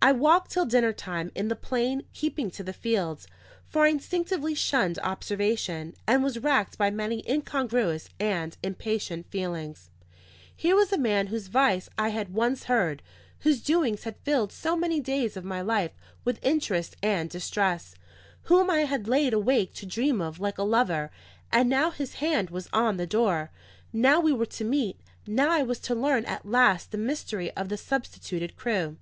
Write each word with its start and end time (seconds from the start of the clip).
I 0.00 0.12
walked 0.12 0.52
till 0.52 0.64
dinner 0.64 0.92
time 0.92 1.32
in 1.34 1.48
the 1.48 1.56
plain, 1.56 2.04
keeping 2.12 2.52
to 2.52 2.62
the 2.62 2.72
fields; 2.72 3.26
for 3.66 3.84
I 3.84 3.88
instinctively 3.88 4.54
shunned 4.54 5.00
observation, 5.00 5.94
and 6.06 6.22
was 6.22 6.38
racked 6.38 6.78
by 6.78 6.90
many 6.90 7.28
incongruous 7.28 8.08
and 8.20 8.56
impatient 8.62 9.28
feelings. 9.28 9.90
Here 10.54 10.76
was 10.76 10.92
a 10.92 10.98
man 10.98 11.26
whose 11.34 11.48
voice 11.48 11.88
I 11.98 12.10
had 12.10 12.32
once 12.32 12.66
heard, 12.66 13.02
whose 13.40 13.60
doings 13.60 14.04
had 14.04 14.18
filled 14.22 14.52
so 14.52 14.76
many 14.76 15.00
days 15.00 15.36
of 15.36 15.44
my 15.44 15.60
life 15.62 15.96
with 16.24 16.38
interest 16.44 16.94
and 17.02 17.28
distress, 17.28 17.96
whom 18.42 18.70
I 18.70 18.84
had 18.84 19.08
lain 19.08 19.34
awake 19.34 19.74
to 19.74 19.84
dream 19.84 20.20
of 20.20 20.38
like 20.38 20.58
a 20.58 20.62
lover; 20.62 21.10
and 21.50 21.68
now 21.68 21.90
his 21.90 22.14
hand 22.22 22.50
was 22.50 22.68
on 22.72 22.98
the 22.98 23.04
door; 23.08 23.50
now 23.92 24.20
we 24.20 24.32
were 24.32 24.46
to 24.46 24.62
meet; 24.64 25.00
now 25.26 25.50
I 25.50 25.64
was 25.64 25.80
to 25.80 25.94
learn 25.96 26.24
at 26.26 26.46
last 26.46 26.92
the 26.92 26.98
mystery 26.98 27.50
of 27.56 27.68
the 27.68 27.76
substituted 27.76 28.54
crew. 28.54 28.96